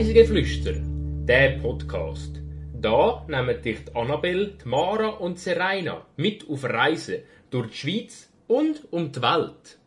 Reisegeflüster, 0.00 0.76
der 1.26 1.58
Podcast. 1.58 2.40
Da 2.72 3.22
nehmen 3.28 3.60
dich 3.60 3.84
die 3.84 3.94
Annabelle, 3.94 4.54
die 4.64 4.66
Mara 4.66 5.08
und 5.08 5.38
Serena 5.38 6.06
mit 6.16 6.48
auf 6.48 6.64
Reisen 6.64 7.18
durch 7.50 7.68
die 7.72 7.76
Schweiz 7.76 8.30
und 8.48 8.90
um 8.90 9.12
die 9.12 9.20
Welt. 9.20 9.78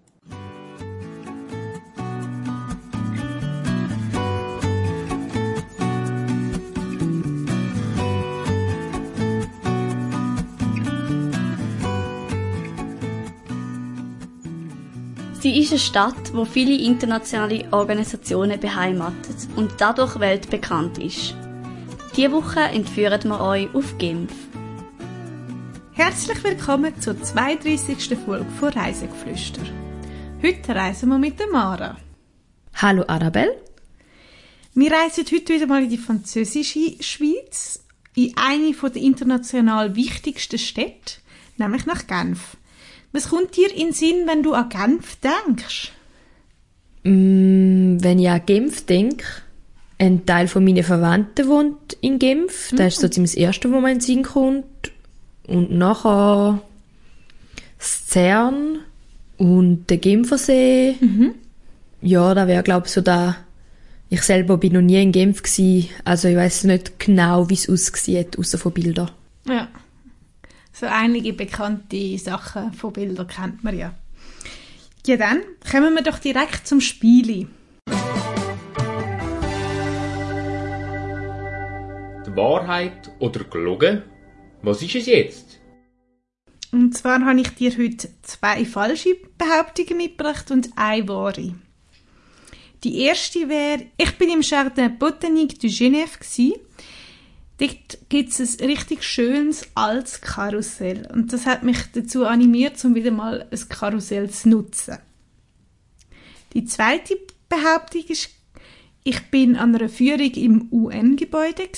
Sie 15.44 15.60
ist 15.60 15.72
eine 15.72 15.80
Stadt, 15.80 16.34
wo 16.34 16.46
viele 16.46 16.74
internationale 16.74 17.68
Organisationen 17.74 18.58
beheimatet 18.62 19.36
und 19.58 19.74
dadurch 19.78 20.18
weltbekannt 20.18 21.00
ist. 21.00 21.36
Diese 22.16 22.32
Woche 22.32 22.62
entführen 22.62 23.24
wir 23.26 23.42
euch 23.42 23.76
auf 23.76 23.98
Genf. 23.98 24.32
Herzlich 25.92 26.42
willkommen 26.46 26.98
zur 27.02 27.22
32. 27.22 28.18
Folge 28.26 28.50
von 28.58 28.70
Reisegeflüster. 28.70 29.64
Heute 30.42 30.76
reisen 30.76 31.10
wir 31.10 31.18
mit 31.18 31.38
der 31.38 31.50
Mara. 31.50 31.98
Hallo 32.76 33.04
Arabelle. 33.06 33.62
Wir 34.76 34.94
reisen 34.94 35.26
heute 35.30 35.56
wieder 35.56 35.68
mal 35.68 35.84
in 35.84 35.90
die 35.90 35.98
französische 35.98 37.04
Schweiz, 37.04 37.84
in 38.16 38.32
eine 38.38 38.72
der 38.72 39.02
international 39.02 39.94
wichtigsten 39.98 40.58
Städte, 40.58 41.16
nämlich 41.58 41.86
nach 41.86 42.08
Genf. 42.08 42.56
Was 43.14 43.30
kommt 43.30 43.56
dir 43.56 43.72
in 43.72 43.88
den 43.88 43.94
Sinn, 43.94 44.24
wenn 44.26 44.42
du 44.42 44.54
an 44.54 44.70
Genf 44.70 45.18
denkst? 45.18 45.92
Mm, 47.04 47.98
wenn 48.02 48.18
ich 48.20 48.28
an 48.28 48.42
Genf 48.46 48.86
denke, 48.88 49.26
ein 50.00 50.26
Teil 50.26 50.48
von 50.48 50.66
meinen 50.66 50.84
Verwandten 50.84 51.48
wohnt 51.48 51.96
in 52.02 52.18
Genf. 52.18 52.72
Mhm. 52.72 52.78
Das 52.78 52.96
ist 52.96 53.02
so 53.02 53.08
ziemlich 53.08 53.34
das 53.34 53.40
Erste, 53.40 53.72
wo 53.72 53.80
man 53.80 53.92
in 53.92 53.98
den 54.00 54.02
Sinn 54.02 54.24
kommt. 54.24 54.92
Und 55.46 55.72
nachher 55.72 56.60
das 57.78 58.08
CERN 58.08 58.80
und 59.38 59.90
der 59.92 59.98
Genfersee. 59.98 60.96
Mhm. 61.00 61.36
Ja, 62.02 62.34
da 62.34 62.48
wäre, 62.48 62.64
glaube 62.64 62.88
ich, 62.88 62.94
so 62.94 63.02
da. 63.02 63.38
Ich 64.10 64.24
selber 64.24 64.58
bin 64.58 64.74
noch 64.74 64.82
nie 64.82 65.02
in 65.02 65.12
Genf 65.12 65.44
gewesen, 65.44 65.90
also 66.04 66.28
ich 66.28 66.36
weiß 66.36 66.66
nicht 66.66 67.00
genau, 67.00 67.50
wie 67.50 67.56
es 67.56 67.70
aussieht, 67.70 68.38
außer 68.38 68.58
von 68.58 68.72
Bildern. 68.72 69.12
Ja 69.48 69.68
so 70.84 70.90
einige 70.90 71.32
bekannte 71.32 72.18
Sachen 72.18 72.74
von 72.74 72.92
Bildern 72.92 73.26
kennt 73.26 73.64
man 73.64 73.78
ja. 73.78 73.94
Ja, 75.08 75.16
dann 75.16 75.42
kommen 75.72 75.96
wir 75.96 76.04
doch 76.04 76.20
direkt 76.20 76.68
zum 76.68 76.82
Spieli. 76.82 77.48
Die 82.26 82.36
Wahrheit 82.36 83.12
oder 83.20 83.46
gelogen? 83.46 84.02
Was 84.62 84.82
ist 84.82 84.96
es 84.96 85.06
jetzt? 85.06 85.62
Und 86.74 86.98
zwar 86.98 87.24
habe 87.24 87.40
ich 87.40 87.50
dir 87.52 87.72
heute 87.78 88.10
zwei 88.24 88.66
falsche 88.66 89.16
Behauptungen 89.38 89.96
mitgebracht 89.96 90.52
und 90.52 90.70
eine 90.76 91.08
wahre. 91.08 91.56
Die 92.84 93.00
erste 93.04 93.48
wäre, 93.48 93.86
ich 93.96 94.18
bin 94.18 94.30
im 94.30 94.42
Jardin 94.42 94.98
Botanique 94.98 95.60
du 95.60 95.68
Genève 95.68 96.20
Dort 97.64 98.10
gibt 98.10 98.38
es 98.38 98.60
ein 98.60 98.66
richtig 98.66 99.04
schönes 99.04 99.66
altes 99.74 100.20
Karussell. 100.20 101.08
Und 101.14 101.32
das 101.32 101.46
hat 101.46 101.64
mich 101.64 101.78
dazu 101.94 102.26
animiert, 102.26 102.84
um 102.84 102.94
wieder 102.94 103.12
mal 103.12 103.48
ein 103.50 103.70
Karussell 103.70 104.30
zu 104.30 104.50
nutzen. 104.50 104.98
Die 106.54 106.66
zweite 106.66 107.18
Behauptung 107.48 108.04
ist, 108.10 108.32
ich 109.06 109.20
bin 109.32 109.56
an 109.56 109.74
einer 109.74 109.88
Führung 109.88 110.32
im 110.32 110.68
UN-Gebäude 110.74 111.70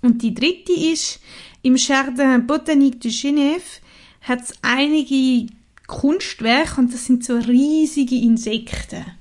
Und 0.00 0.22
die 0.22 0.32
dritte 0.32 0.72
ist, 0.72 1.20
im 1.60 1.76
Jardin 1.76 2.46
Botanique 2.46 3.00
de 3.00 3.10
Genève 3.10 3.82
hat 4.22 4.40
es 4.40 4.54
einige 4.62 5.52
Kunstwerke 5.86 6.80
und 6.80 6.94
das 6.94 7.04
sind 7.04 7.24
so 7.24 7.36
riesige 7.36 8.16
Insekten. 8.16 9.17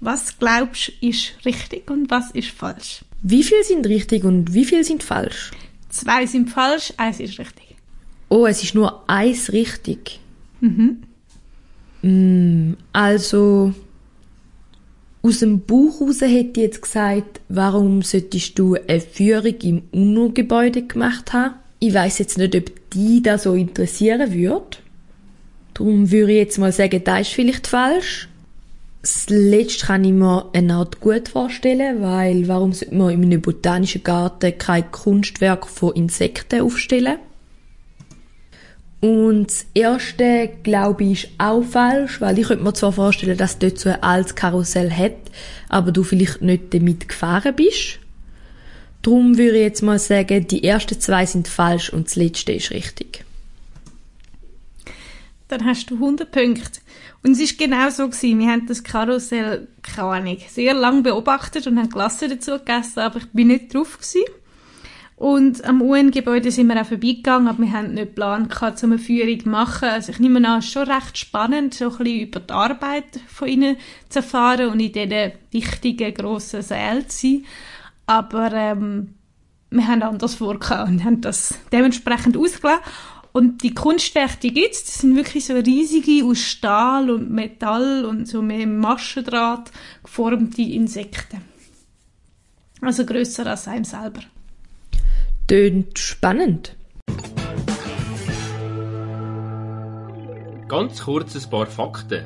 Was 0.00 0.38
glaubst 0.38 0.88
du 0.88 1.06
ist 1.06 1.34
richtig 1.44 1.90
und 1.90 2.10
was 2.10 2.30
ist 2.30 2.48
falsch? 2.48 3.04
Wie 3.22 3.42
viel 3.42 3.62
sind 3.64 3.86
richtig 3.86 4.24
und 4.24 4.54
wie 4.54 4.64
viel 4.64 4.82
sind 4.82 5.02
falsch? 5.02 5.50
Zwei 5.90 6.24
sind 6.24 6.48
falsch, 6.48 6.94
eins 6.96 7.20
ist 7.20 7.38
richtig. 7.38 7.76
Oh, 8.30 8.46
es 8.46 8.62
ist 8.62 8.74
nur 8.74 9.08
eins 9.08 9.52
richtig. 9.52 10.20
Mhm. 10.60 11.02
Mm, 12.02 12.74
also 12.92 13.74
aus 15.22 15.40
dem 15.40 15.60
Buch 15.60 16.00
heraus 16.00 16.22
hätte 16.22 16.60
ich 16.60 16.66
jetzt 16.66 16.82
gesagt, 16.82 17.42
warum 17.50 18.00
solltest 18.00 18.58
du 18.58 18.76
eine 18.88 19.00
Führung 19.00 19.54
im 19.60 19.82
UNO-Gebäude 19.92 20.86
gemacht 20.86 21.34
haben? 21.34 21.56
Ich 21.78 21.92
weiß 21.92 22.20
jetzt 22.20 22.38
nicht, 22.38 22.56
ob 22.56 22.90
die 22.90 23.22
da 23.22 23.36
so 23.36 23.54
interessieren 23.54 24.32
würde. 24.32 24.78
Darum 25.74 26.10
würde 26.10 26.32
ich 26.32 26.38
jetzt 26.38 26.58
mal 26.58 26.72
sagen, 26.72 27.02
das 27.04 27.22
ist 27.22 27.34
vielleicht 27.34 27.66
falsch. 27.66 28.29
Das 29.02 29.30
letzte 29.30 29.86
kann 29.86 30.04
ich 30.04 30.12
mir 30.12 30.50
eine 30.52 30.74
Art 30.74 31.00
gut 31.00 31.30
vorstellen, 31.30 32.02
weil 32.02 32.48
warum 32.48 32.74
sollte 32.74 32.94
man 32.94 33.10
in 33.10 33.24
einem 33.24 33.40
botanischen 33.40 34.02
Garten 34.02 34.58
kein 34.58 34.90
Kunstwerk 34.90 35.66
von 35.66 35.94
Insekten 35.94 36.60
aufstellen? 36.60 37.16
Und 39.00 39.46
das 39.46 39.64
erste, 39.72 40.50
glaube 40.62 41.04
ich, 41.04 41.24
ist 41.24 41.30
auch 41.38 41.62
falsch, 41.62 42.20
weil 42.20 42.38
ich 42.38 42.48
könnte 42.48 42.62
mir 42.62 42.74
zwar 42.74 42.92
vorstellen, 42.92 43.38
dass 43.38 43.58
dort 43.58 43.78
so 43.78 43.88
ein 43.88 44.02
altes 44.02 44.34
Karussell 44.34 44.90
hat, 44.90 45.16
aber 45.70 45.92
du 45.92 46.02
vielleicht 46.02 46.42
nicht 46.42 46.74
damit 46.74 47.08
gefahren 47.08 47.56
bist. 47.56 48.00
Darum 49.00 49.38
würde 49.38 49.56
ich 49.56 49.62
jetzt 49.62 49.82
mal 49.82 49.98
sagen, 49.98 50.46
die 50.46 50.62
ersten 50.62 51.00
zwei 51.00 51.24
sind 51.24 51.48
falsch 51.48 51.90
und 51.90 52.08
das 52.08 52.16
letzte 52.16 52.52
ist 52.52 52.70
richtig. 52.70 53.24
Dann 55.50 55.64
hast 55.64 55.90
du 55.90 55.96
100 55.96 56.30
Punkte. 56.30 56.80
Und 57.22 57.32
es 57.32 57.40
ist 57.40 57.58
genau 57.58 57.90
so 57.90 58.06
gewesen. 58.06 58.38
Wir 58.38 58.48
haben 58.48 58.66
das 58.66 58.84
Karussell, 58.84 59.68
keine 59.82 60.08
Ahnung, 60.08 60.38
sehr 60.48 60.74
lange 60.74 61.02
beobachtet 61.02 61.66
und 61.66 61.78
haben 61.78 61.90
Klasse 61.90 62.28
dazu 62.28 62.52
gegessen, 62.52 63.00
aber 63.00 63.18
ich 63.18 63.28
bin 63.32 63.48
nicht 63.48 63.74
drauf 63.74 63.98
gewesen. 63.98 64.24
Und 65.16 65.62
am 65.66 65.82
UN-Gebäude 65.82 66.50
sind 66.50 66.68
wir 66.68 66.80
auch 66.80 66.86
vorbeigegangen, 66.86 67.48
aber 67.48 67.62
wir 67.62 67.72
haben 67.72 67.92
nicht 67.92 68.14
geplant, 68.14 68.54
um 68.82 68.92
eine 68.92 68.98
Führung 68.98 69.40
zu 69.40 69.48
machen. 69.50 69.88
Also 69.88 70.12
ich 70.12 70.18
nehme 70.18 70.38
an, 70.48 70.60
es 70.60 70.64
ist 70.64 70.72
schon 70.72 70.90
recht 70.90 71.18
spannend, 71.18 71.74
so 71.74 71.90
ein 71.90 71.98
bisschen 71.98 72.20
über 72.20 72.40
die 72.40 72.54
Arbeit 72.54 73.20
von 73.28 73.48
ihnen 73.48 73.76
zu 74.08 74.20
erfahren 74.20 74.70
und 74.70 74.80
in 74.80 74.92
diesen 74.92 75.32
wichtigen, 75.50 76.14
grossen 76.14 76.62
Sälen 76.62 77.06
zu 77.08 77.18
sein. 77.18 77.44
Aber 78.06 78.50
ähm, 78.52 79.14
wir 79.68 79.86
haben 79.86 80.02
anders 80.02 80.36
vorgehabt 80.36 80.88
und 80.88 81.04
haben 81.04 81.20
das 81.20 81.54
dementsprechend 81.70 82.38
ausgelassen. 82.38 82.82
Und 83.32 83.62
die 83.62 83.74
Kunstwerke, 83.74 84.38
die 84.42 84.52
gibt's, 84.52 84.84
das 84.84 84.94
sind 84.98 85.14
wirklich 85.14 85.44
so 85.44 85.54
riesige 85.54 86.24
aus 86.24 86.38
Stahl 86.38 87.10
und 87.10 87.30
Metall 87.30 88.04
und 88.04 88.26
so 88.26 88.42
mit 88.42 88.68
Maschendraht 88.68 89.70
geformte 90.02 90.62
Insekten. 90.62 91.40
Also 92.80 93.04
grösser 93.04 93.46
als 93.46 93.68
einem 93.68 93.84
selber. 93.84 94.22
Tönt 95.46 95.98
spannend. 95.98 96.74
Ganz 100.66 101.02
kurz 101.02 101.36
ein 101.36 101.50
paar 101.50 101.66
Fakten. 101.66 102.24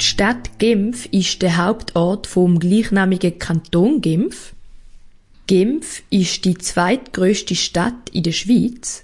Die 0.00 0.04
Stadt 0.04 0.58
Genf 0.58 1.06
ist 1.12 1.40
der 1.40 1.56
Hauptort 1.56 2.26
vom 2.26 2.58
gleichnamigen 2.58 3.38
Kanton 3.38 4.00
Genf. 4.00 4.54
Genf 5.46 6.02
ist 6.10 6.44
die 6.44 6.58
zweitgrößte 6.58 7.54
Stadt 7.54 8.10
in 8.12 8.22
der 8.22 8.32
Schweiz 8.32 9.03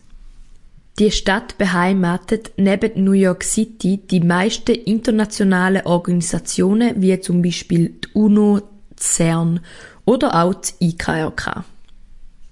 die 0.99 1.11
Stadt 1.11 1.57
beheimatet 1.57 2.53
neben 2.57 3.05
New 3.05 3.13
York 3.13 3.43
City 3.43 3.99
die 3.99 4.21
meisten 4.21 4.75
internationalen 4.75 5.87
Organisationen 5.87 7.01
wie 7.01 7.19
zum 7.21 7.43
Beispiel 7.43 7.95
die 8.05 8.09
UNO, 8.13 8.61
CERN 8.99 9.61
oder 10.05 10.43
auch 10.43 10.55
die 10.55 10.91
IKRK. 10.91 11.65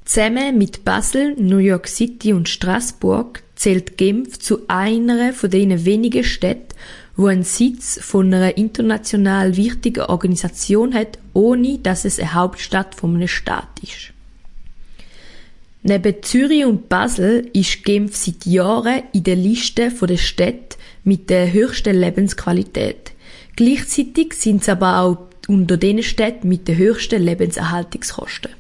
Zusammen 0.05 0.57
mit 0.57 0.85
Basel, 0.85 1.35
New 1.37 1.59
York 1.59 1.87
City 1.89 2.33
und 2.33 2.49
Straßburg 2.49 3.43
zählt 3.57 3.99
Genf 3.99 4.39
zu 4.39 4.61
einer 4.69 5.35
von 5.35 5.51
den 5.51 5.85
wenigen 5.85 6.25
Städten, 6.25 6.75
wo 7.17 7.27
ein 7.27 7.43
Sitz 7.43 7.99
von 8.01 8.33
einer 8.33 8.57
international 8.57 9.57
wichtigen 9.57 10.05
Organisation 10.05 10.95
hat, 10.95 11.19
ohne 11.35 11.79
dass 11.79 12.07
es 12.07 12.19
eine 12.19 12.33
Hauptstadt 12.33 12.95
von 12.95 13.17
einem 13.17 13.29
Staat 13.29 13.69
ist. 13.83 14.15
Neben 15.89 16.23
Zürich 16.23 16.67
und 16.67 16.91
Basel 16.91 17.49
ist 17.55 17.83
Genf 17.83 18.15
seit 18.15 18.45
Jahren 18.45 19.05
in 19.15 19.25
der 19.25 19.37
Liste 19.37 19.91
der 19.91 20.19
Städte 20.19 20.77
mit 21.03 21.31
der 21.31 21.51
höchsten 21.51 21.99
Lebensqualität. 21.99 23.13
Gleichzeitig 23.57 24.35
sind 24.35 24.61
es 24.61 24.69
aber 24.69 25.01
auch 25.01 25.29
unter 25.47 25.79
den 25.79 26.03
Städten 26.03 26.47
mit 26.47 26.69
den 26.69 26.77
höchsten 26.77 27.23
Lebenserhaltungskosten. 27.23 28.51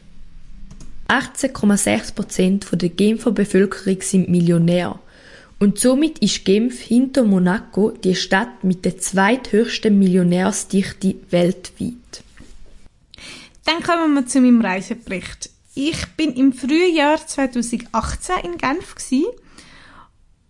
18,6 1.09 2.15
Prozent 2.15 2.67
der 2.73 2.89
Genfer 2.89 3.33
Bevölkerung 3.33 4.01
sind 4.01 4.31
Millionär 4.31 4.99
Und 5.59 5.79
somit 5.79 6.21
ist 6.21 6.47
Genf 6.47 6.81
hinter 6.81 7.25
Monaco 7.25 7.91
die 7.91 8.15
Stadt 8.15 8.65
mit 8.65 8.87
der 8.87 8.97
zweithöchsten 8.97 9.99
Millionärsdichte 9.99 11.17
weltweit. 11.29 12.25
Dann 13.67 13.83
kommen 13.83 14.15
wir 14.15 14.27
zu 14.27 14.41
meinem 14.41 14.63
Reisebericht. 14.63 15.51
Ich 15.81 16.07
bin 16.17 16.33
im 16.33 16.53
Frühjahr 16.53 17.25
2018 17.25 18.35
in 18.43 18.59
Genf 18.59 18.97
gewesen. 18.97 19.27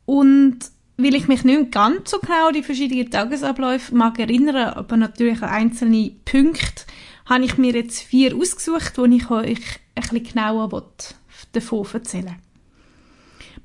und 0.07 0.59
weil 0.97 1.15
ich 1.15 1.29
mich 1.29 1.45
nicht 1.45 1.71
ganz 1.71 2.13
so 2.13 2.19
genau 2.19 2.49
an 2.49 2.55
die 2.55 2.63
verschiedenen 2.63 3.11
Tagesabläufe 3.11 3.95
mag 3.95 4.19
erinnern, 4.19 4.73
aber 4.73 4.97
natürlich 4.97 5.43
an 5.43 5.51
einzelne 5.51 6.13
Punkte, 6.25 6.87
habe 7.27 7.45
ich 7.45 7.59
mir 7.59 7.75
jetzt 7.75 8.01
vier 8.01 8.35
ausgesucht, 8.35 8.97
wo 8.97 9.05
ich 9.05 9.31
euch 9.31 9.61
ein 9.97 10.23
genauer 10.23 10.91
davon 11.53 11.87
erzählen 11.93 12.37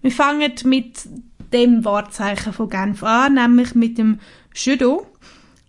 Wir 0.01 0.11
fangen 0.11 0.53
mit 0.65 1.07
dem 1.53 1.85
Wahrzeichen 1.85 2.51
von 2.51 2.69
Genf 2.69 3.03
an, 3.03 3.35
nämlich 3.35 3.73
mit 3.73 3.97
dem 3.97 4.19
Judo. 4.53 5.07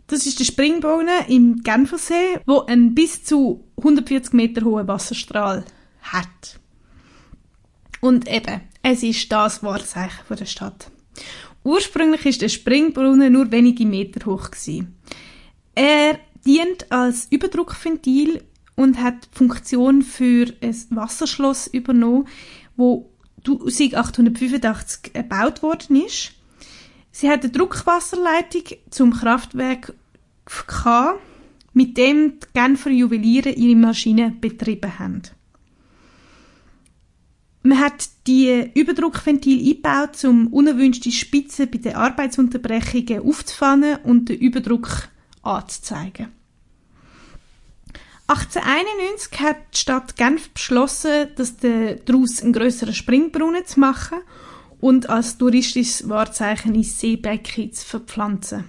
Das 0.09 0.27
ist 0.27 0.41
der 0.41 0.45
Springbrunnen 0.45 1.27
im 1.29 1.63
Genfersee, 1.63 2.41
wo 2.47 2.63
einen 2.63 2.97
bis 2.97 3.23
zu 3.23 3.63
140 3.77 4.33
Meter 4.33 4.65
hohen 4.65 4.89
Wasserstrahl 4.89 5.65
hat. 6.05 6.61
Und 8.01 8.29
eben, 8.29 8.61
es 8.83 9.03
ist 9.03 9.33
das 9.33 9.63
Wahrzeichen 9.63 10.37
der 10.37 10.45
Stadt. 10.45 10.91
Ursprünglich 11.63 12.27
ist 12.27 12.43
der 12.43 12.51
Springbrunnen 12.51 13.33
nur 13.33 13.51
wenige 13.51 13.87
Meter 13.87 14.27
hoch 14.27 14.51
gewesen. 14.51 14.95
Er 15.75 16.19
dient 16.45 16.93
als 16.93 17.27
Überdruckventil 17.31 18.45
und 18.77 19.01
hat 19.01 19.29
die 19.33 19.39
Funktion 19.39 20.03
für 20.03 20.53
ein 20.61 20.77
Wasserschloss 20.91 21.67
übernommen, 21.69 22.29
wo 22.77 23.11
1885 23.47 25.15
gebaut 25.15 25.63
worden 25.63 26.05
ist. 26.05 26.33
Sie 27.11 27.31
hat 27.31 27.43
eine 27.43 27.53
Druckwasserleitung 27.53 28.63
zum 28.91 29.13
Kraftwerk 29.13 29.95
gehabt, 30.67 31.21
mit 31.73 31.97
dem 31.97 32.41
die 32.41 32.47
Genfer 32.53 32.91
Juweliere 32.91 33.51
ihre 33.51 33.77
Maschinen 33.77 34.41
betrieben 34.41 34.99
haben. 34.99 35.23
Man 37.67 37.81
hat 37.81 38.11
die 38.27 38.71
Überdruckventil 38.75 39.59
eingebaut, 39.59 40.23
um 40.25 40.49
unerwünschte 40.49 41.11
Spitzen 41.11 41.71
bei 41.71 41.79
den 41.79 41.95
Arbeitsunterbrechungen 41.95 43.27
aufzufangen 43.27 43.97
und 44.05 44.29
den 44.29 44.39
Überdruck 44.39 45.09
anzuzeigen. 45.43 46.29
1891 48.27 49.41
hat 49.41 49.57
die 49.73 49.79
Stadt 49.79 50.17
Genf 50.17 50.51
beschlossen, 50.51 51.29
dass 51.37 51.57
daraus 51.57 52.43
einen 52.43 52.53
größeren 52.53 52.93
Springbrunnen 52.93 53.65
zu 53.65 53.81
machen 53.81 54.19
und 54.81 55.09
als 55.09 55.39
touristisches 55.39 56.07
Wahrzeichen 56.07 56.75
ins 56.75 57.01
Seebecken 57.01 57.73
zu 57.73 57.87
verpflanzen. 57.87 58.65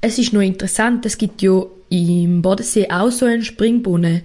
Es 0.00 0.16
ist 0.16 0.32
noch 0.32 0.42
interessant, 0.42 1.04
es 1.06 1.18
gibt 1.18 1.42
ja 1.42 1.64
im 1.88 2.40
Bodensee 2.40 2.88
auch 2.88 3.10
so 3.10 3.26
einen 3.26 3.42
Springbrunnen. 3.42 4.22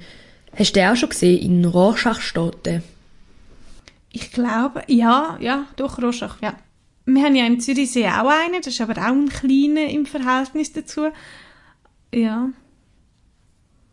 Hast 0.56 0.76
du 0.76 0.80
den 0.80 0.90
auch 0.90 0.96
schon 0.96 1.10
gesehen, 1.10 1.42
in 1.42 1.66
Rorschachstaaten? 1.66 2.84
Ich 4.16 4.32
glaube, 4.32 4.84
ja, 4.88 5.38
ja, 5.42 5.66
doch, 5.76 6.00
Rorschach, 6.00 6.38
ja. 6.42 6.54
Wir 7.06 7.24
haben 7.24 7.36
ja 7.36 7.48
im 7.48 7.60
Zürichsee 7.60 8.08
auch 8.08 8.30
einen, 8.30 8.62
das 8.64 8.68
ist 8.68 8.82
aber 8.82 8.94
auch 8.94 9.12
ein 9.12 9.28
kleiner 9.28 9.90
im 9.90 10.06
Verhältnis 10.06 10.72
dazu. 10.72 11.10
Ja. 12.14 12.50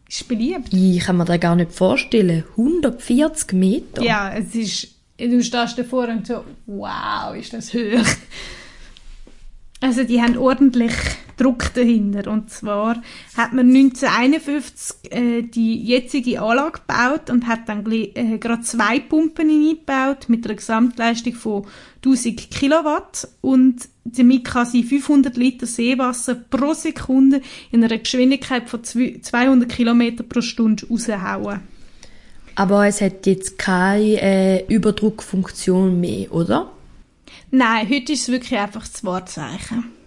Ist 0.07 0.29
beliebt. 0.29 0.75
Ich 0.75 1.01
kann 1.01 1.17
mir 1.17 1.25
das 1.25 1.41
gar 1.41 1.57
nicht 1.57 1.73
vorstellen. 1.73 2.45
140 2.51 3.53
Meter? 3.55 4.03
Ja, 4.03 4.33
es 4.35 4.55
ist, 4.55 4.89
du 5.17 5.43
stehst 5.43 5.79
davor 5.79 6.09
und 6.09 6.27
so, 6.27 6.45
wow, 6.67 7.35
ist 7.35 7.55
das 7.55 7.73
hoch. 7.73 8.07
Also 9.81 10.05
die 10.05 10.21
haben 10.21 10.37
ordentlich 10.37 10.93
Druck 11.41 11.73
dahinter. 11.75 12.31
Und 12.31 12.51
zwar 12.51 13.03
hat 13.37 13.53
man 13.53 13.69
1951 13.75 15.13
äh, 15.13 15.43
die 15.43 15.83
jetzige 15.83 16.43
Anlage 16.43 16.81
gebaut 16.81 17.31
und 17.31 17.47
hat 17.47 17.69
dann 17.69 17.91
äh, 17.91 18.39
gerade 18.39 18.63
zwei 18.63 19.01
Pumpen 19.01 19.49
eingebaut 19.49 20.29
mit 20.29 20.45
einer 20.45 20.57
Gesamtleistung 20.57 21.35
von 21.35 21.67
1000 22.05 22.51
Kilowatt 22.51 23.29
und 23.41 23.89
damit 24.05 24.45
kann 24.45 24.67
sie 24.67 24.83
500 24.83 25.37
Liter 25.37 25.67
Seewasser 25.67 26.35
pro 26.35 26.73
Sekunde 26.75 27.41
in 27.71 27.85
einer 27.85 27.99
Geschwindigkeit 27.99 28.69
von 28.69 28.83
200 28.85 29.69
Kilometer 29.69 30.23
pro 30.25 30.41
Stunde 30.41 30.87
raushauen. 30.89 31.61
Aber 32.55 32.87
es 32.87 33.01
hat 33.01 33.27
jetzt 33.27 33.59
keine 33.59 34.21
äh, 34.21 34.67
Überdruckfunktion 34.67 36.01
mehr, 36.01 36.33
oder? 36.35 36.71
Nein, 37.51 37.89
heute 37.89 38.13
ist 38.13 38.23
es 38.23 38.29
wirklich 38.29 38.59
einfach 38.59 38.87
das 38.87 39.05
Wahrzeichen. 39.05 40.00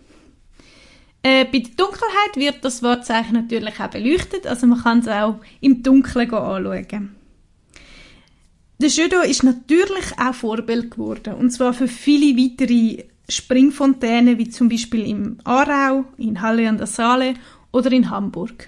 Äh, 1.26 1.46
bei 1.46 1.60
der 1.60 1.72
Dunkelheit 1.78 2.36
wird 2.36 2.66
das 2.66 2.84
Wahrzeichen 2.84 3.34
natürlich 3.34 3.80
auch 3.80 3.88
beleuchtet, 3.88 4.46
also 4.46 4.68
man 4.68 4.84
kann 4.84 5.00
es 5.00 5.08
auch 5.08 5.40
im 5.62 5.82
Dunkeln 5.82 6.30
anschauen. 6.30 7.16
Der 8.82 8.90
Judo 8.90 9.22
ist 9.22 9.44
natürlich 9.44 10.06
auch 10.18 10.34
Vorbild 10.34 10.92
geworden, 10.92 11.36
und 11.36 11.52
zwar 11.52 11.74
für 11.74 11.88
viele 11.88 12.36
weitere 12.38 13.06
Springfontänen, 13.30 14.38
wie 14.38 14.50
zum 14.50 14.68
Beispiel 14.68 15.08
im 15.08 15.38
Aarau, 15.46 16.04
in 16.18 16.42
Halle 16.42 16.68
an 16.68 16.78
der 16.78 16.88
Saale 16.88 17.36
oder 17.72 17.90
in 17.94 18.10
Hamburg. 18.10 18.68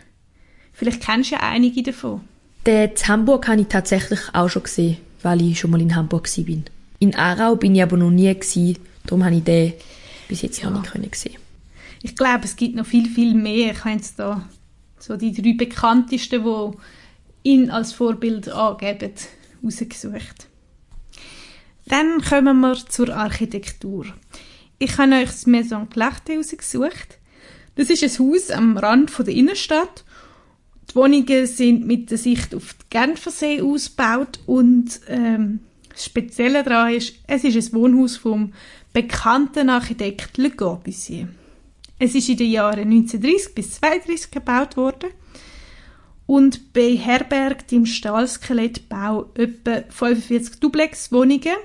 Vielleicht 0.72 1.02
kennst 1.02 1.32
du 1.32 1.36
ja 1.36 1.42
einige 1.42 1.84
davon. 1.84 2.22
Den 2.66 2.92
in 2.92 3.08
Hamburg 3.10 3.50
habe 3.50 3.62
ich 3.62 3.68
tatsächlich 3.68 4.22
auch 4.32 4.48
schon 4.48 4.64
gesehen, 4.64 4.98
weil 5.24 5.42
ich 5.42 5.60
schon 5.60 5.72
mal 5.72 5.82
in 5.82 5.94
Hamburg 5.94 6.30
war. 6.38 6.64
In 7.00 7.16
Aarau 7.16 7.58
bin 7.58 7.76
ich 7.76 7.84
aber 7.84 7.98
noch 7.98 8.12
nie 8.12 8.34
gewesen, 8.34 8.78
darum 9.06 9.26
habe 9.26 9.36
ich 9.36 9.44
den 9.44 9.74
bis 10.30 10.42
jetzt 10.42 10.62
ja. 10.62 10.70
noch 10.70 10.96
nicht 10.96 11.12
gesehen 11.12 11.45
ich 12.06 12.16
glaube, 12.16 12.44
es 12.44 12.56
gibt 12.56 12.76
noch 12.76 12.86
viel, 12.86 13.10
viel 13.10 13.34
mehr. 13.34 13.72
Ich 13.72 13.80
habe 13.80 13.96
jetzt 13.96 14.20
da 14.20 14.48
so 15.00 15.18
die 15.18 15.34
drei 15.34 15.54
bekanntesten, 15.54 16.44
die 16.44 17.50
ihn 17.50 17.72
als 17.72 17.94
Vorbild 17.94 18.48
angeben, 18.48 19.14
rausgesucht. 19.64 20.48
Dann 21.88 22.22
kommen 22.22 22.60
wir 22.60 22.76
zur 22.76 23.10
Architektur. 23.10 24.06
Ich 24.78 25.00
habe 25.00 25.16
euch 25.16 25.30
das 25.32 25.48
Maison 25.48 25.90
Clachte 25.90 26.36
rausgesucht. 26.38 27.18
Das 27.74 27.90
ist 27.90 28.04
ein 28.04 28.28
Haus 28.28 28.52
am 28.52 28.78
Rand 28.78 29.12
der 29.18 29.34
Innenstadt. 29.34 30.06
Die 30.92 30.96
Wohnungen 30.96 31.48
sind 31.48 31.88
mit 31.88 32.12
der 32.12 32.20
Sicht 32.20 32.54
auf 32.54 32.76
den 32.76 32.86
Genfersee 32.92 33.64
ausgebaut 33.64 34.40
und 34.46 35.02
ähm, 35.08 35.62
das 35.90 36.06
Spezielle 36.06 36.62
daran 36.62 36.94
ist, 36.94 37.16
es 37.26 37.44
ist 37.44 37.74
ein 37.74 37.80
Wohnhaus 37.80 38.16
vom 38.16 38.54
bekannten 38.94 39.70
Architekt 39.72 40.38
Le 40.38 40.52
Corbusier. 40.52 41.30
Es 41.98 42.14
ist 42.14 42.28
in 42.28 42.38
den 42.38 42.52
Jahren 42.52 42.92
1930 42.92 43.56
bis 43.56 43.82
1932 43.82 44.32
gebaut 44.32 44.76
worden 44.76 45.12
und 46.26 46.74
beherbergt 46.74 47.72
im 47.72 47.86
Stahlskelettbau 47.86 49.32
etwa 49.36 49.84
45 49.90 50.60
Duplex-Wohnungen 50.60 51.56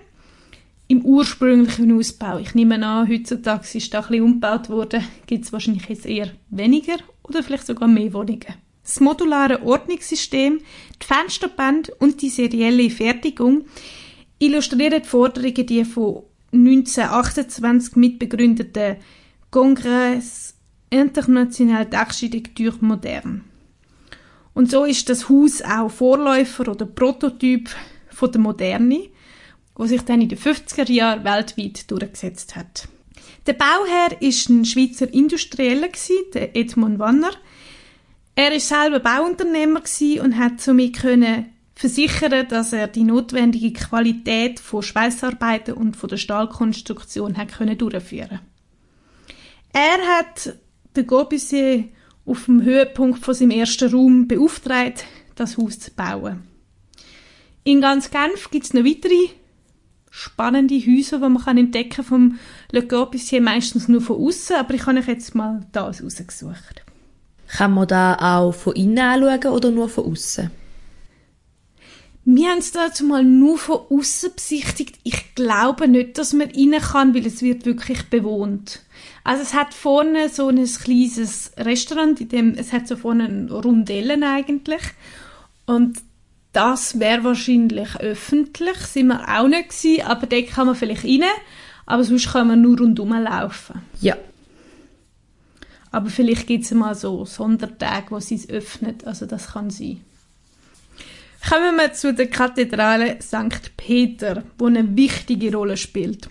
im 0.87 1.05
ursprünglichen 1.05 1.97
Ausbau. 1.97 2.39
Ich 2.39 2.55
nehme 2.55 2.85
an, 2.85 3.09
heutzutage 3.09 3.67
ist 3.77 3.93
da 3.93 4.01
ein 4.01 4.09
bisschen 4.09 4.25
umgebaut 4.25 4.69
worden, 4.69 5.05
gibt 5.27 5.45
es 5.45 5.53
wahrscheinlich 5.53 5.89
jetzt 5.89 6.07
eher 6.07 6.31
weniger 6.51 6.99
oder 7.25 7.43
vielleicht 7.43 7.67
sogar 7.67 7.89
mehr 7.89 8.13
Wohnungen. 8.13 8.55
Das 8.83 9.01
modulare 9.01 9.63
Ordnungssystem, 9.63 10.61
die 11.01 11.07
Fensterbände 11.07 11.95
und 11.99 12.23
die 12.23 12.29
serielle 12.29 12.91
Fertigung 12.91 13.65
illustrieren 14.39 15.03
die 15.03 15.09
Forderungen, 15.09 15.67
die 15.67 15.85
von 15.85 16.23
1928 16.53 17.97
mitbegründeten 17.97 18.97
Congrès 19.51 20.55
International 20.91 21.85
d'Architecture 21.85 22.77
Moderne. 22.81 23.41
Und 24.55 24.71
so 24.71 24.85
ist 24.85 25.09
das 25.09 25.29
Haus 25.29 25.61
auch 25.63 25.91
Vorläufer 25.91 26.69
oder 26.69 26.87
Prototyp 26.87 27.69
von 28.11 28.31
der 28.31 28.41
Moderne, 28.41 29.09
wo 29.75 29.87
sich 29.87 30.03
dann 30.03 30.21
in 30.21 30.29
den 30.29 30.39
50er 30.39 30.89
Jahren 30.93 31.25
weltweit 31.25 31.91
durchgesetzt 31.91 32.55
hat. 32.55 32.87
Der 33.49 33.55
Bauherr 33.55 34.23
ist 34.23 34.49
ein 34.51 34.65
Schweizer 34.65 35.13
Industrieller 35.13 35.89
der 36.33 36.57
Edmund 36.57 37.01
Wanner. 37.01 37.33
Er 38.37 38.55
ist 38.55 38.69
selber 38.69 39.01
Bauunternehmer 39.01 39.83
und 40.23 40.39
hat 40.39 40.61
somit 40.61 41.01
können 41.01 41.47
versichern, 41.75 42.47
dass 42.47 42.73
er 42.73 42.87
die 42.87 43.03
notwendige 43.03 43.73
Qualität 43.73 44.61
von 44.61 44.83
Schweißarbeiten 44.83 45.75
und 45.75 45.97
von 45.97 46.09
der 46.09 46.19
Stahlkonstruktion 46.19 47.37
hat 47.37 47.49
können 47.49 47.77
durchführen. 47.77 48.39
Er 49.73 49.99
hat 50.19 50.57
den 50.97 51.07
Corbusier 51.07 51.85
auf 52.27 52.47
dem 52.47 52.63
Höhepunkt 52.63 53.25
von 53.25 53.35
seinem 53.35 53.53
ersten 53.53 53.91
Raum 53.91 54.29
beauftragt, 54.29 55.05
das 55.37 55.57
Haus 55.57 55.79
zu 55.79 55.91
bauen. 55.93 56.43
In 57.65 57.81
ganz 57.81 58.11
Genf 58.11 58.51
gibt 58.51 58.67
es 58.67 58.75
noch 58.75 58.85
weitere 58.85 59.29
spannende 60.11 60.75
Häuser, 60.75 61.19
die 61.19 61.29
man 61.29 61.59
entdecken 61.59 61.91
kann 61.91 62.05
vom 62.05 62.39
Le 62.73 62.87
Corbusier, 62.87 63.41
meistens 63.41 63.89
nur 63.89 64.01
von 64.01 64.17
außen, 64.17 64.57
aber 64.57 64.75
ich 64.75 64.87
habe 64.87 64.99
euch 64.99 65.07
jetzt 65.07 65.35
mal 65.35 65.67
das 65.73 66.03
rausgesucht. 66.03 66.85
Kann 67.47 67.75
man 67.75 67.89
da 67.89 68.15
auch 68.15 68.53
von 68.53 68.75
innen 68.75 68.99
anschauen 68.99 69.53
oder 69.53 69.71
nur 69.71 69.89
von 69.89 70.13
außen? 70.13 70.51
Wir 72.25 72.51
haben 72.51 72.59
es 72.59 72.73
dazu 72.73 73.05
mal 73.05 73.25
nur 73.25 73.59
von 73.59 73.81
außen 73.89 74.35
besichtigt. 74.35 74.99
Ich 75.05 75.35
glaube 75.35 75.89
nicht, 75.89 76.19
dass 76.19 76.33
man 76.33 76.51
rein 76.51 76.81
kann, 76.81 77.15
weil 77.15 77.27
es 77.27 77.43
wird 77.43 77.65
wirklich 77.65 78.05
bewohnt. 78.11 78.81
Also 79.25 79.43
es 79.43 79.55
hat 79.55 79.75
vorne 79.75 80.29
so 80.29 80.49
ein 80.49 80.65
kleines 80.65 81.53
Restaurant, 81.57 82.21
in 82.21 82.29
dem 82.29 82.55
es 82.55 82.73
hat 82.73 82.89
so 82.89 82.97
vorne 82.97 83.49
Rundellen 83.51 84.23
eigentlich. 84.23 84.83
Und 85.67 85.99
das 86.53 86.99
wäre 86.99 87.25
wahrscheinlich 87.25 87.97
öffentlich, 88.01 88.77
sind 88.79 89.09
wir 89.09 89.29
auch 89.29 89.47
nicht 89.47 89.71
gewesen, 89.71 90.03
aber 90.07 90.27
dort 90.27 90.49
kann 90.49 90.67
man 90.67 90.75
vielleicht 90.75 91.05
rein, 91.05 91.23
aber 91.87 92.05
sonst 92.05 92.33
kann 92.33 92.49
man 92.49 92.61
nur 92.61 92.79
rundum 92.79 93.13
laufen. 93.13 93.81
Ja. 94.01 94.17
Aber 95.93 96.11
vielleicht 96.11 96.47
gibt 96.47 96.65
es 96.65 96.71
mal 96.73 96.95
so 96.95 97.25
Sondertage, 97.25 98.11
wo 98.11 98.21
sie 98.21 98.37
es 98.37 98.49
öffnet, 98.49 99.07
also 99.07 99.27
das 99.27 99.53
kann 99.53 99.71
sein. 99.71 100.01
Kommen 101.49 101.77
wir 101.77 101.93
zu 101.93 102.13
der 102.13 102.29
Kathedrale 102.29 103.19
St. 103.21 103.77
Peter, 103.77 104.45
wo 104.59 104.67
eine 104.67 104.97
wichtige 104.97 105.53
Rolle 105.53 105.77
spielt. 105.77 106.29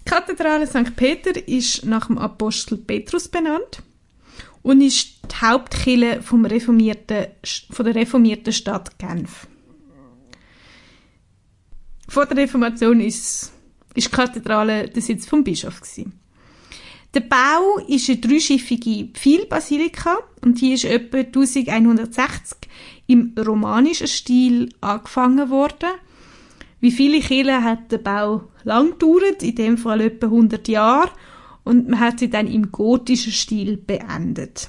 Die 0.00 0.10
Kathedrale 0.10 0.66
St. 0.66 0.96
Peter 0.96 1.48
ist 1.48 1.84
nach 1.84 2.06
dem 2.06 2.18
Apostel 2.18 2.78
Petrus 2.78 3.28
benannt 3.28 3.82
und 4.62 4.80
ist 4.80 5.20
die 5.30 5.46
Hauptkirche 5.46 6.22
vom 6.22 6.44
reformierten, 6.44 7.28
von 7.70 7.84
der 7.84 7.94
reformierten 7.94 8.52
Stadt 8.52 8.98
Genf. 8.98 9.46
Vor 12.08 12.26
der 12.26 12.38
Reformation 12.38 13.00
ist, 13.00 13.52
ist 13.94 14.06
die 14.08 14.16
Kathedrale 14.16 14.88
der 14.88 15.02
Sitz 15.02 15.26
vom 15.26 15.44
Bischof 15.44 15.80
gewesen. 15.80 16.18
Der 17.14 17.20
Bau 17.20 17.78
ist 17.86 18.08
eine 18.10 18.18
dreischiffige 18.18 19.08
Pfeilbasilika 19.12 20.18
und 20.42 20.60
die 20.60 20.74
ist 20.74 20.84
etwa 20.84 21.18
1160 21.18 22.58
im 23.08 23.34
romanischen 23.36 24.06
Stil 24.06 24.68
angefangen 24.80 25.50
worden. 25.50 25.90
Wie 26.80 26.92
viele 26.92 27.18
Kirchen 27.18 27.64
hat 27.64 27.90
der 27.90 27.98
Bau 27.98 28.44
lang 28.62 28.92
gedauert, 28.92 29.42
in 29.42 29.56
dem 29.56 29.78
Fall 29.78 30.02
etwa 30.02 30.26
100 30.26 30.68
Jahre, 30.68 31.10
und 31.64 31.88
man 31.88 32.00
hat 32.00 32.20
sie 32.20 32.30
dann 32.30 32.46
im 32.46 32.70
gotischen 32.70 33.32
Stil 33.32 33.76
beendet. 33.76 34.68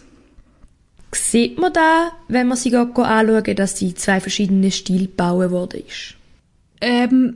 Sieht 1.13 1.60
man 1.60 1.74
da, 1.74 2.12
wenn 2.27 2.48
man 2.48 2.58
sie 2.58 2.75
anschauen, 2.75 3.55
dass 3.55 3.77
sie 3.77 3.93
zwei 3.93 4.19
verschiedene 4.19 4.72
Stile 4.72 5.05
gebaut 5.08 5.51
worden 5.51 5.84
ist? 5.88 6.15
Ähm, 6.81 7.36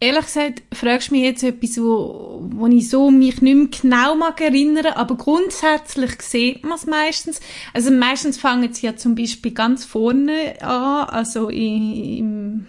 ehrlich 0.00 0.24
gesagt, 0.24 0.62
fragst 0.72 1.10
du 1.10 1.14
mich 1.14 1.24
jetzt 1.24 1.42
etwas, 1.42 1.78
wo, 1.78 2.40
wo 2.42 2.66
ich 2.66 2.88
so 2.88 3.10
mich 3.10 3.42
nicht 3.42 3.42
mehr 3.42 3.66
genau 3.66 4.14
mag 4.14 4.40
erinnern, 4.40 4.86
aber 4.94 5.16
grundsätzlich 5.16 6.20
sieht 6.22 6.64
man 6.64 6.78
es 6.78 6.86
meistens. 6.86 7.40
Also 7.74 7.90
meistens 7.90 8.38
fangen 8.38 8.72
sie 8.72 8.86
ja 8.86 8.96
zum 8.96 9.14
Beispiel 9.14 9.52
ganz 9.52 9.84
vorne 9.84 10.60
an, 10.62 11.08
also 11.10 11.50
im... 11.50 12.66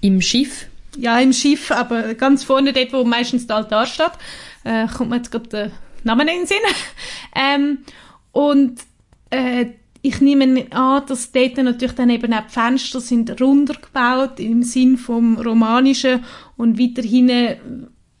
Im 0.00 0.22
Schiff? 0.22 0.66
Ja, 0.96 1.20
im 1.20 1.34
Schiff, 1.34 1.70
aber 1.70 2.14
ganz 2.14 2.42
vorne 2.42 2.72
dort, 2.72 2.92
wo 2.94 3.04
meistens 3.04 3.46
der 3.46 3.56
Altar 3.56 3.86
steht. 3.86 4.12
Äh, 4.64 4.86
kommt 4.88 5.10
mir 5.10 5.16
jetzt 5.16 5.30
gerade 5.30 5.48
der 5.48 5.70
Name 6.02 6.22
in 6.22 6.28
den 6.28 6.46
Sinn. 6.46 6.56
ähm, 7.34 7.78
und 8.32 8.80
äh, 9.28 9.66
ich 10.02 10.20
nehme 10.20 10.66
an, 10.72 11.02
dass 11.06 11.32
dort 11.32 11.56
natürlich 11.58 11.94
dann 11.94 12.10
eben 12.10 12.32
auch 12.32 12.46
die 12.46 12.52
Fenster 12.52 13.00
sind 13.00 13.40
runder 13.40 13.74
gebaut 13.74 14.40
im 14.40 14.62
Sinn 14.62 14.96
vom 14.96 15.36
Romanischen 15.36 16.24
und 16.56 16.78
weiterhin 16.78 17.58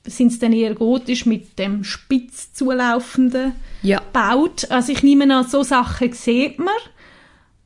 sind 0.04 0.32
es 0.32 0.38
dann 0.38 0.52
eher 0.52 0.74
gotisch 0.74 1.26
mit 1.26 1.58
dem 1.58 1.84
spitz 1.84 2.52
zulaufenden 2.52 3.52
ja. 3.82 4.00
baut. 4.12 4.70
Also 4.70 4.92
ich 4.92 5.02
nehme 5.02 5.34
an, 5.34 5.46
so 5.46 5.62
Sachen 5.62 6.12
sieht 6.12 6.58
man. 6.58 6.68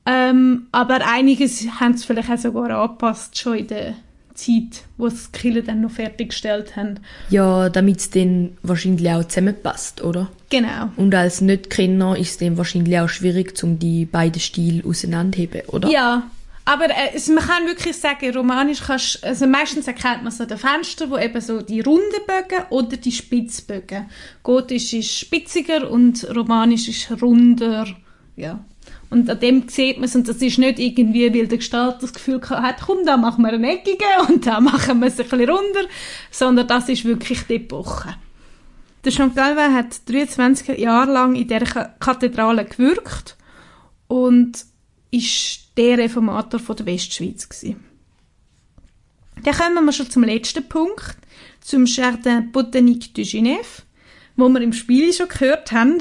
Ähm, 0.07 0.67
aber 0.71 1.07
einiges 1.07 1.67
haben 1.81 1.97
sie 1.97 2.07
vielleicht 2.07 2.31
auch 2.31 2.39
sogar 2.39 2.71
angepasst 2.71 3.39
schon 3.39 3.59
in 3.59 3.67
der 3.69 3.95
Zeit, 4.35 4.85
wo 4.97 5.09
das 5.09 5.33
Kille 5.33 5.63
dann 5.63 5.81
noch 5.81 5.93
fertiggestellt 5.93 6.77
haben. 6.77 7.01
Ja, 7.31 7.69
damit 7.69 7.99
es 7.99 8.11
dann 8.11 8.57
wahrscheinlich 8.63 9.09
auch 9.11 9.25
zusammenpasst, 9.25 10.03
oder? 10.03 10.31
Genau. 10.51 10.91
Und 10.97 11.15
als 11.15 11.41
Nicht-Kenner 11.41 12.17
ist 12.17 12.31
es 12.31 12.39
dann 12.39 12.57
wahrscheinlich 12.57 12.99
auch 12.99 13.09
schwierig, 13.09 13.63
um 13.63 13.79
die 13.79 14.05
beiden 14.05 14.41
Stile 14.41 14.85
auseinanderzuheben, 14.85 15.63
oder? 15.69 15.89
Ja, 15.89 16.31
aber 16.65 16.87
äh, 16.87 17.19
man 17.29 17.45
kann 17.45 17.67
wirklich 17.67 17.97
sagen, 17.97 18.35
romanisch 18.35 18.81
kannst 18.81 19.23
also 19.23 19.47
meistens 19.47 19.87
erkennt 19.87 20.23
man 20.23 20.33
so 20.33 20.47
den 20.47 20.57
Fenster, 20.57 21.11
wo 21.11 21.19
eben 21.19 21.41
so 21.41 21.61
die 21.61 21.81
runden 21.81 22.27
Bögen 22.27 22.65
oder 22.71 22.97
die 22.97 23.13
Spitzbögen. 23.13 24.09
Gotisch 24.43 24.95
ist 24.95 25.11
spitziger 25.11 25.91
und 25.91 26.27
romanisch 26.35 26.89
ist 26.89 27.23
runder, 27.23 27.87
ja. 28.37 28.65
Und 29.15 29.31
an 29.31 29.39
dem 29.39 29.69
sieht 29.69 29.99
man 29.99 30.07
es, 30.07 30.17
und 30.17 30.27
das 30.27 30.43
ist 30.43 30.59
nicht 30.59 30.81
irgendwie, 30.81 31.33
weil 31.33 31.47
der 31.47 31.59
Gestalter 31.59 31.99
das 32.01 32.13
Gefühl 32.13 32.41
hat, 32.51 32.81
komm, 32.85 33.07
da 33.07 33.17
machen 33.17 33.45
wir 33.45 33.53
einen 33.53 33.63
eckigen 33.63 34.09
und 34.29 34.45
da 34.45 34.61
machen 34.61 34.99
wir 34.99 35.07
es 35.07 35.21
ein 35.21 35.29
bisschen 35.29 35.49
runder, 35.49 35.85
sondern 36.33 36.67
das 36.67 36.89
ist 36.89 37.05
wirklich 37.05 37.43
die 37.43 37.55
Epoche. 37.55 38.17
Der 39.05 39.13
Jean 39.13 39.33
Calvin 39.33 39.73
hat 39.73 40.09
23 40.11 40.79
Jahre 40.81 41.13
lang 41.13 41.37
in 41.37 41.47
dieser 41.47 41.95
Kathedrale 42.01 42.65
gewirkt 42.65 43.37
und 44.09 44.65
ist 45.13 45.61
der 45.77 45.99
Reformator 45.99 46.59
von 46.59 46.75
der 46.75 46.87
Westschweiz 46.87 47.49
gewesen. 47.49 47.85
Dann 49.45 49.55
kommen 49.55 49.85
wir 49.85 49.93
schon 49.93 50.11
zum 50.11 50.25
letzten 50.25 50.69
Punkt, 50.69 51.19
zum 51.61 51.87
Jardin 51.87 52.51
Botanique 52.51 53.15
de 53.15 53.25
Genève, 53.25 53.85
wo 54.35 54.49
wir 54.49 54.61
im 54.61 54.73
Spiel 54.73 55.13
schon 55.13 55.29
gehört 55.29 55.71
haben. 55.71 55.99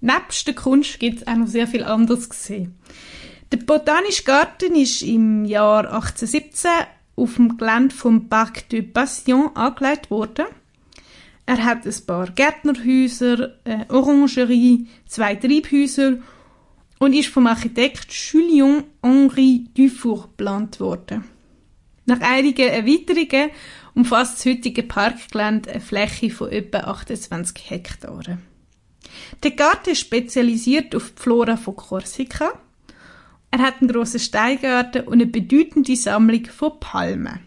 Nebst 0.00 0.46
der 0.46 0.54
Kunst 0.54 0.98
gibt 0.98 1.20
es 1.20 1.26
auch 1.26 1.36
noch 1.36 1.46
sehr 1.46 1.66
viel 1.66 1.84
anderes 1.84 2.28
gesehen. 2.28 2.74
Der 3.52 3.58
Botanische 3.58 4.22
Garten 4.22 4.74
ist 4.74 5.02
im 5.02 5.44
Jahr 5.44 5.92
1817 5.92 6.70
auf 7.16 7.34
dem 7.34 7.58
Gelände 7.58 7.94
vom 7.94 8.28
Parc 8.28 8.68
de 8.68 8.82
Passion 8.82 9.54
angelegt 9.54 10.10
worden. 10.10 10.46
Er 11.46 11.64
hat 11.64 11.84
ein 11.84 12.06
paar 12.06 12.30
Gärtnerhäuser, 12.30 13.56
eine 13.64 13.90
Orangerie, 13.90 14.86
zwei 15.06 15.34
Treibhäuser 15.34 16.18
und 17.00 17.12
ist 17.12 17.28
vom 17.28 17.46
Architekt 17.46 18.12
Julien 18.12 18.84
Henri 19.02 19.66
Dufour 19.74 20.22
geplant 20.22 20.78
worden. 20.78 21.24
Nach 22.06 22.20
einigen 22.20 22.68
Erweiterungen 22.68 23.50
umfasst 23.94 24.38
das 24.38 24.46
heutige 24.46 24.82
Parkgelände 24.82 25.70
eine 25.70 25.80
Fläche 25.80 26.30
von 26.30 26.50
etwa 26.50 26.78
28 26.78 27.70
Hektaren. 27.70 28.49
Der 29.42 29.52
Garten 29.52 29.90
ist 29.90 30.00
spezialisiert 30.00 30.94
auf 30.94 31.12
die 31.16 31.22
Flora 31.22 31.56
von 31.56 31.76
Korsika. 31.76 32.52
Er 33.50 33.58
hat 33.58 33.80
einen 33.80 33.90
grossen 33.90 34.20
Steingarten 34.20 35.06
und 35.06 35.14
eine 35.14 35.26
bedeutende 35.26 35.96
Sammlung 35.96 36.46
von 36.46 36.78
Palmen. 36.78 37.40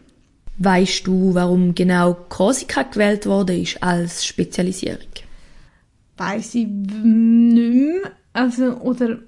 Weißt 0.58 1.08
du, 1.08 1.34
warum 1.34 1.74
genau 1.74 2.13
Korsika 2.13 2.84
gewählt 2.84 3.25
wurde 3.25 3.58
ist 3.58 3.82
als 3.82 4.25
Spezialisierung? 4.25 5.08
Weiß 6.18 6.56
ich 6.56 6.68
nicht 6.68 7.74
mehr. 7.74 8.12
Also, 8.34 8.77
oder 8.77 9.20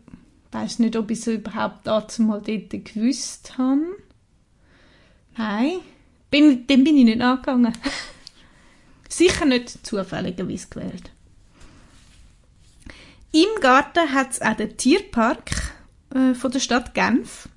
weiß 0.52 0.80
nicht, 0.80 0.96
ob 0.96 1.12
ich 1.12 1.20
es 1.20 1.28
überhaupt 1.28 1.88
dazu 1.88 2.24
mal 2.24 2.42
dort 2.42 2.70
gewusst 2.86 3.58
habe. 3.58 3.82
Nein, 5.38 5.80
bin, 6.32 6.66
dem 6.68 6.84
bin 6.84 6.98
ich 6.98 7.06
nicht 7.06 7.22
angegangen. 7.22 7.74
Sicher 9.10 9.46
nicht 9.46 9.86
zufälligerweise 9.86 10.68
gewählt. 10.70 11.12
Im 13.36 13.60
Garten 13.60 14.14
hat 14.14 14.32
es 14.32 14.42
auch 14.42 14.56
den 14.56 14.78
Tierpark 14.78 15.74
äh, 16.14 16.34
von 16.34 16.52
der 16.52 16.62
Stadt 16.62 16.94
Genf. 16.94 17.50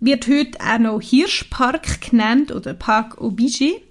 Wird 0.00 0.26
heute 0.26 0.60
auch 0.60 0.78
noch 0.78 1.00
Hirschpark 1.00 2.02
genannt 2.02 2.52
oder 2.52 2.74
Park 2.74 3.22
Obigi, 3.22 3.82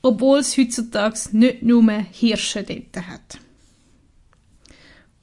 obwohl 0.00 0.38
es 0.38 0.56
heutzutage 0.56 1.18
nicht 1.32 1.62
nur 1.62 1.90
Hirsche 1.92 2.62
dort 2.62 3.04
hat. 3.04 3.40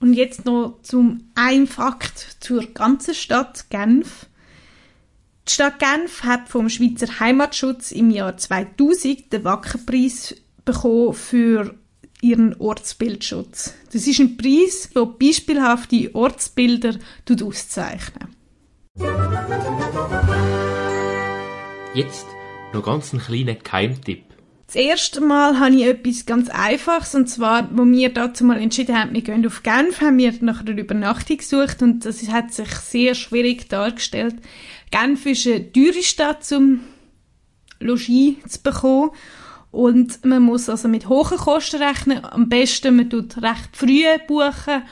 Und 0.01 0.15
jetzt 0.15 0.43
noch 0.43 0.81
zum 0.81 1.29
ein 1.33 1.65
Fakt 1.65 2.35
zur 2.41 2.65
ganzen 2.65 3.15
Stadt 3.15 3.69
Genf. 3.69 4.25
Die 5.47 5.53
Stadt 5.53 5.79
Genf 5.79 6.23
hat 6.23 6.49
vom 6.49 6.67
Schweizer 6.67 7.21
Heimatschutz 7.21 7.93
im 7.93 8.11
Jahr 8.11 8.35
2000 8.35 9.31
den 9.31 9.45
Wackerpreis 9.45 10.35
bekommen 10.65 11.13
für 11.13 11.73
ihren 12.21 12.55
Ortsbildschutz. 12.59 13.73
Das 13.91 14.07
ist 14.07 14.19
ein 14.19 14.37
Preis, 14.37 14.89
der 14.95 15.05
beispielhafte 15.05 16.13
Ortsbilder 16.13 16.95
auszeichnet. 17.43 18.29
Jetzt 21.93 22.25
noch 22.73 22.83
ganz 22.83 23.13
einen 23.13 23.21
kleinen 23.21 23.59
Keimtipp. 23.59 24.23
Das 24.67 24.75
erste 24.75 25.21
Mal 25.21 25.59
habe 25.59 25.75
ich 25.75 25.85
etwas 25.85 26.25
ganz 26.25 26.49
Einfaches, 26.49 27.15
und 27.15 27.27
zwar, 27.29 27.69
wo 27.71 27.85
wir 27.85 28.13
dazu 28.13 28.43
mal 28.43 28.59
entschieden 28.59 28.99
haben, 28.99 29.13
wir 29.13 29.21
gehen 29.21 29.47
auf 29.47 29.63
Genf, 29.63 30.01
haben 30.01 30.17
wir 30.17 30.33
nach 30.41 30.59
einer 30.59 30.77
Übernachtung 30.77 31.37
gesucht 31.37 31.81
und 31.81 32.03
das 32.03 32.27
hat 32.27 32.53
sich 32.53 32.69
sehr 32.71 33.15
schwierig 33.15 33.69
dargestellt. 33.69 34.35
Genf 34.91 35.25
ist 35.25 35.47
eine 35.47 35.71
teure 35.71 36.03
Stadt, 36.03 36.43
zum 36.43 36.81
Logis 37.79 38.35
zu 38.47 38.61
bekommen 38.61 39.11
und 39.71 40.23
man 40.25 40.43
muss 40.43 40.69
also 40.69 40.87
mit 40.87 41.09
hohen 41.09 41.37
Kosten 41.37 41.81
rechnen. 41.81 42.23
Am 42.23 42.49
besten, 42.49 42.95
man 42.95 43.09
tut 43.09 43.37
recht 43.41 43.69
früh 43.73 44.03
buchen, 44.27 44.83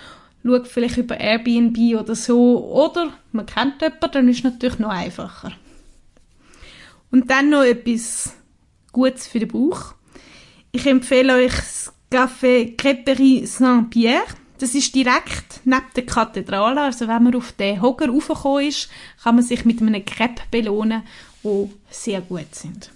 schaut 0.44 0.68
vielleicht 0.68 0.98
über 0.98 1.18
Airbnb 1.18 2.00
oder 2.00 2.16
so. 2.16 2.66
Oder 2.72 3.14
man 3.32 3.46
kennt 3.46 3.82
jemanden, 3.82 4.12
dann 4.12 4.30
ist 4.30 4.40
es 4.40 4.44
natürlich 4.44 4.80
noch 4.80 4.90
einfacher. 4.90 5.54
Und 7.12 7.30
dann 7.32 7.50
noch 7.50 7.64
etwas 7.64 8.34
Gutes 8.92 9.28
für 9.28 9.40
den 9.40 9.50
Bauch. 9.50 9.94
Ich 10.72 10.86
empfehle 10.86 11.36
euch 11.36 11.56
das 11.56 11.94
Café 12.12 12.76
Crêperie 12.76 13.46
Saint-Pierre. 13.46 14.26
Das 14.58 14.76
ist 14.76 14.94
direkt 14.94 15.62
neben 15.64 15.84
der 15.96 16.06
Kathedrale. 16.06 16.82
Also 16.82 17.08
wenn 17.08 17.24
man 17.24 17.36
auf 17.36 17.54
den 17.54 17.82
Hocker 17.82 18.10
raufgekommen 18.10 18.68
ist, 18.68 18.90
kann 19.24 19.36
man 19.36 19.44
sich 19.44 19.66
mit 19.66 19.82
einem 19.82 20.04
Crepe 20.04 20.44
belohnen, 20.52 21.04
die 21.44 21.70
sehr 21.90 22.22
gut 22.22 22.54
sind. 22.54 22.92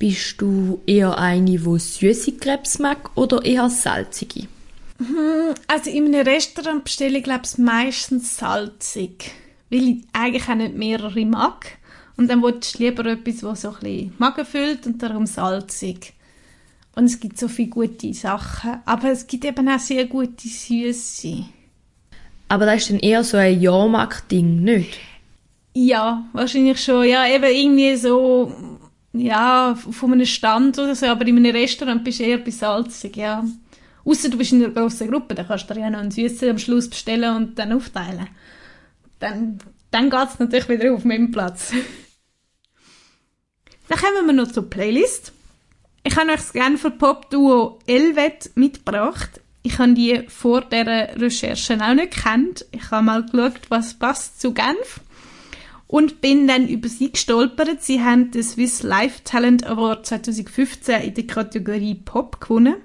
Bist 0.00 0.40
du 0.40 0.80
eher 0.86 1.18
eine, 1.18 1.44
die 1.44 1.58
süße 1.58 2.32
Krebs 2.38 2.78
mag 2.78 3.14
oder 3.18 3.44
eher 3.44 3.68
salzige? 3.68 4.48
Also 5.66 5.90
in 5.90 6.06
einem 6.06 6.26
Restaurant 6.26 6.84
bestelle 6.84 7.18
ich 7.18 7.24
glaube 7.24 7.42
ich 7.44 7.58
meistens 7.58 8.38
salzig, 8.38 9.30
weil 9.68 9.88
ich 9.88 10.04
eigentlich 10.14 10.48
auch 10.48 10.54
nicht 10.54 10.74
mehrere 10.74 11.26
mag. 11.26 11.76
Und 12.16 12.30
dann 12.30 12.42
willst 12.42 12.78
du 12.78 12.84
lieber 12.84 13.04
etwas, 13.04 13.40
das 13.40 13.60
so 13.60 13.68
ein 13.68 13.80
bisschen 13.80 14.14
Magen 14.16 14.46
füllt 14.46 14.86
und 14.86 15.02
darum 15.02 15.26
salzig. 15.26 16.14
Und 16.96 17.04
es 17.04 17.20
gibt 17.20 17.38
so 17.38 17.48
viele 17.48 17.68
gute 17.68 18.14
Sachen, 18.14 18.80
aber 18.86 19.10
es 19.10 19.26
gibt 19.26 19.44
eben 19.44 19.68
auch 19.68 19.78
sehr 19.78 20.06
gute 20.06 20.48
Süße. 20.48 21.44
Aber 22.48 22.64
das 22.64 22.80
ist 22.80 22.90
dann 22.90 23.00
eher 23.00 23.22
so 23.22 23.36
ein 23.36 23.60
Jahrmarkt-Ding, 23.60 24.62
nicht? 24.62 24.98
Ja, 25.74 26.24
wahrscheinlich 26.32 26.82
schon. 26.82 27.06
Ja, 27.06 27.26
eben 27.26 27.44
irgendwie 27.44 27.96
so, 27.96 28.79
ja, 29.12 29.74
von 29.74 30.12
einem 30.12 30.26
Stand 30.26 30.78
oder 30.78 30.94
so, 30.94 31.06
aber 31.06 31.26
in 31.26 31.36
einem 31.36 31.54
Restaurant 31.54 32.04
bist 32.04 32.20
du 32.20 32.24
eher 32.24 32.38
bei 32.38 32.50
salzig, 32.50 33.16
ja. 33.16 33.44
Außer 34.04 34.28
du 34.28 34.38
bist 34.38 34.52
in 34.52 34.64
einer 34.64 34.72
grossen 34.72 35.10
Gruppe, 35.10 35.34
dann 35.34 35.46
kannst 35.46 35.68
du 35.68 35.74
dir 35.74 35.80
ja 35.80 35.90
noch 35.90 35.98
einen 35.98 36.10
Süßen 36.10 36.50
am 36.50 36.58
Schluss 36.58 36.88
bestellen 36.88 37.36
und 37.36 37.58
dann 37.58 37.72
aufteilen. 37.72 38.28
Dann, 39.18 39.58
dann 39.90 40.10
geht's 40.10 40.38
natürlich 40.38 40.68
wieder 40.68 40.94
auf 40.94 41.04
meinem 41.04 41.30
Platz. 41.30 41.72
dann 43.88 43.98
kommen 43.98 44.26
wir 44.26 44.32
noch 44.32 44.50
zur 44.50 44.70
Playlist. 44.70 45.32
Ich 46.02 46.16
habe 46.16 46.30
euch 46.30 46.36
das 46.36 46.52
Genfer 46.52 46.90
Pop-Duo 46.90 47.80
Elvet 47.86 48.50
mitgebracht. 48.54 49.40
Ich 49.62 49.78
habe 49.78 49.92
die 49.92 50.24
vor 50.28 50.62
dieser 50.62 51.20
Recherche 51.20 51.78
auch 51.82 51.94
nicht 51.94 52.14
gekannt. 52.14 52.64
Ich 52.70 52.90
habe 52.90 53.04
mal 53.04 53.24
geschaut, 53.24 53.60
was 53.68 53.94
passt 53.94 54.40
zu 54.40 54.54
Genf. 54.54 55.00
Und 55.90 56.20
bin 56.20 56.46
dann 56.46 56.68
über 56.68 56.88
sie 56.88 57.10
gestolpert. 57.10 57.82
Sie 57.82 58.00
haben 58.00 58.30
den 58.30 58.44
Swiss 58.44 58.84
Life 58.84 59.24
Talent 59.24 59.66
Award 59.66 60.06
2015 60.06 61.02
in 61.02 61.14
der 61.14 61.26
Kategorie 61.26 61.96
Pop 61.96 62.40
gewonnen. 62.40 62.76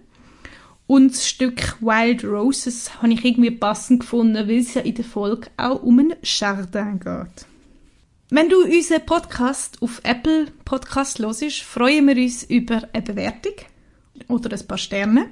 Und 0.87 1.11
das 1.11 1.29
Stück 1.29 1.79
Wild 1.81 2.23
Roses 2.23 2.99
habe 2.99 3.13
ich 3.13 3.23
irgendwie 3.23 3.51
passend 3.51 3.99
gefunden, 3.99 4.47
weil 4.47 4.57
es 4.57 4.73
ja 4.73 4.81
in 4.81 4.95
der 4.95 5.05
Folge 5.05 5.49
auch 5.55 5.83
um 5.83 5.99
einen 5.99 6.15
Jardin 6.23 6.99
geht. 6.99 7.45
Wenn 8.31 8.49
du 8.49 8.63
unseren 8.63 9.05
Podcast 9.05 9.83
auf 9.83 10.01
Apple 10.01 10.47
Podcast 10.65 11.19
hörst, 11.19 11.61
freuen 11.61 12.07
wir 12.07 12.17
uns 12.17 12.41
über 12.41 12.89
eine 12.91 13.03
Bewertung 13.03 13.53
oder 14.29 14.51
ein 14.51 14.67
paar 14.67 14.79
Sterne. 14.79 15.29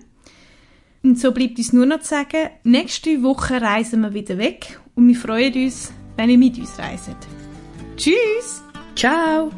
Und 1.01 1.20
so 1.20 1.32
bleibt 1.32 1.58
uns 1.58 1.74
nur 1.74 1.88
noch 1.88 2.01
zu 2.01 2.10
sagen, 2.10 2.51
nächste 2.63 3.24
Woche 3.24 3.60
reisen 3.60 4.01
wir 4.01 4.13
wieder 4.13 4.38
weg 4.38 4.80
und 4.94 5.08
wir 5.08 5.15
freuen 5.15 5.56
uns, 5.56 5.92
wenn 6.18 6.30
ihr 6.30 6.38
mit 6.38 6.60
uns 6.60 6.77
reist. 6.77 7.18
Tschüss! 7.96 8.62
Ciao! 8.96 9.52